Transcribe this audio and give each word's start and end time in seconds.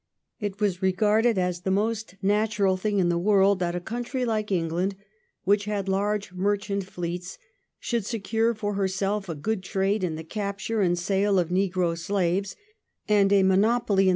It 0.39 0.59
was 0.59 0.81
regarded 0.81 1.37
as 1.37 1.61
the 1.61 1.69
most 1.69 2.15
natural 2.23 2.75
thing 2.75 2.97
in 2.97 3.09
the 3.09 3.19
world 3.19 3.59
that 3.59 3.75
a 3.75 3.79
country 3.79 4.25
like 4.25 4.51
England 4.51 4.95
which 5.43 5.65
had 5.65 5.87
large 5.87 6.33
merchant 6.33 6.85
fleets 6.85 7.37
should 7.79 8.07
secure 8.07 8.55
for 8.55 8.73
herself 8.73 9.29
a 9.29 9.35
good 9.35 9.61
trade 9.61 10.03
in 10.03 10.15
the 10.15 10.23
capture 10.23 10.81
and 10.81 10.97
sale 10.97 11.37
of 11.37 11.49
negro 11.49 11.95
slaves, 11.95 12.55
and 13.07 13.31
a 13.31 13.43
monopoly 13.43 13.43
in 13.43 13.43
1713 13.43 13.45
'THE 13.45 13.45
WILD 13.45 13.51
AND 13.51 13.59
GUILTY 13.89 13.95
PHANTASY.' 14.07 14.09